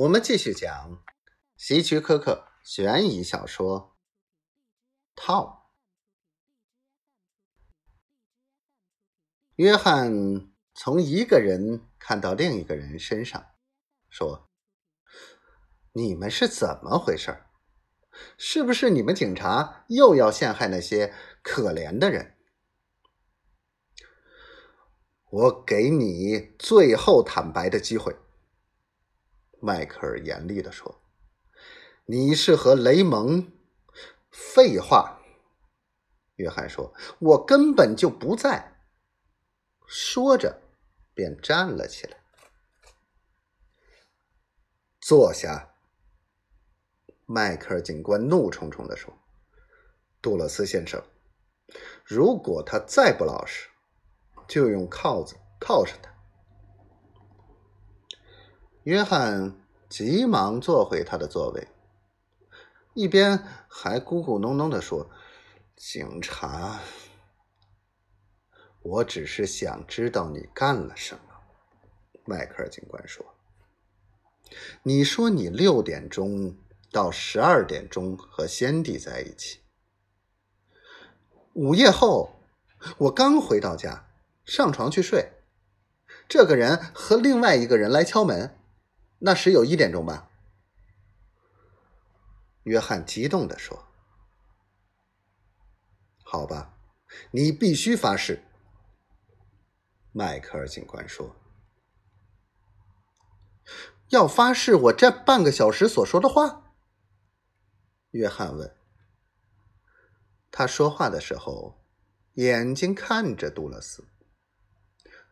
[0.00, 1.04] 我们继续讲
[1.58, 3.98] 希区柯克悬疑小说
[5.22, 5.68] 《套》。
[9.56, 13.44] 约翰从一个人看到另一个人身上，
[14.08, 14.48] 说
[15.92, 17.44] ：“你们是怎么回事？
[18.38, 21.12] 是不是你们警察又要陷害那些
[21.42, 22.38] 可怜的人？”
[25.28, 28.16] 我给你最后坦白的机会。”
[29.60, 31.02] 迈克尔严厉的说
[32.06, 33.52] ：“你是和雷蒙？”
[34.32, 35.20] 废话。
[36.36, 38.80] 约翰说：“我根本就不在。”
[39.86, 40.62] 说着，
[41.14, 42.16] 便站了起来。
[45.00, 45.74] 坐下。
[47.26, 49.16] 迈克尔警官怒冲冲的说
[50.20, 51.00] ：“杜勒斯先生，
[52.04, 53.68] 如果他再不老实，
[54.48, 56.09] 就用铐子铐上他。”
[58.84, 59.54] 约翰
[59.90, 61.68] 急忙坐回他的座位，
[62.94, 65.10] 一边还咕咕哝哝的说
[65.76, 66.80] ：“警察，
[68.80, 71.20] 我只是想知道你干了什么。”
[72.24, 73.34] 迈克尔警官说
[74.82, 76.56] ：“你说你六点钟
[76.90, 79.60] 到十二点钟和先帝在一起。
[81.52, 82.30] 午夜后，
[82.96, 84.08] 我刚回到家，
[84.46, 85.32] 上床去睡，
[86.26, 88.56] 这个人和另外一个人来敲门。”
[89.20, 90.30] 那时有一点钟吧，
[92.62, 93.86] 约翰激动的说
[96.24, 96.78] ：“好吧，
[97.32, 98.42] 你必须发誓。”
[100.12, 101.36] 迈克尔警官说
[104.08, 106.74] ：“要发誓我这半个小时所说的话。”
[108.12, 108.74] 约翰问。
[110.50, 111.84] 他说话的时候，
[112.34, 114.08] 眼睛看着杜勒斯。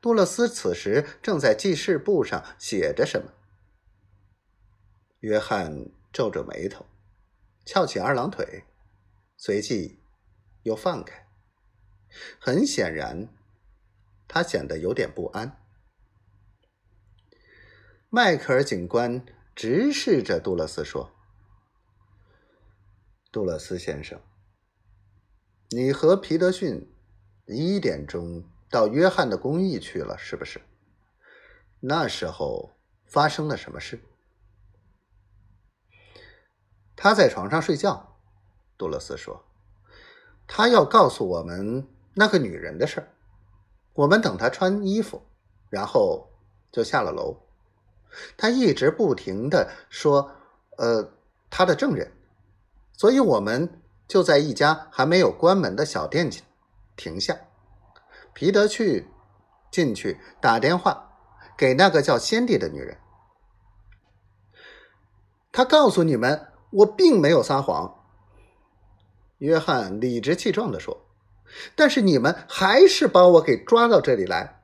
[0.01, 3.33] 杜勒斯此时正在记事簿上写着什么。
[5.21, 6.87] 约翰皱着眉头，
[7.65, 8.65] 翘起二郎腿，
[9.37, 10.01] 随即
[10.63, 11.27] 又放开。
[12.41, 13.29] 很显然，
[14.29, 15.61] 他显得有点不安。
[18.09, 21.13] 迈克尔警官直视着杜勒斯说
[23.33, 24.21] ：“杜勒斯先生，
[25.71, 26.91] 你和皮德逊
[27.47, 30.61] 一点钟到约翰的公寓去了，是不是？
[31.81, 32.73] 那时候
[33.05, 34.01] 发生了什么事？”
[37.01, 38.17] 他在床上睡觉，
[38.77, 39.45] 杜勒斯说
[40.49, 43.09] ：“他要告诉我们那个女人的事儿。
[43.95, 45.23] 我们等他穿衣服，
[45.71, 46.29] 然后
[46.73, 47.37] 就下了楼。
[48.37, 50.33] 他一直不停的说，
[50.77, 51.13] 呃，
[51.49, 52.13] 他的证人。
[52.95, 56.45] 所以我们就在一家还没有关门的小店前
[56.97, 57.39] 停下。
[58.35, 59.09] 皮德去
[59.71, 61.17] 进去打电话
[61.57, 62.99] 给那个叫先帝的女人。
[65.53, 68.05] 他告诉你们。”我并没有撒谎，
[69.39, 71.07] 约翰理直气壮的说
[71.75, 74.58] ：“但是你们还是把我给抓到这里来。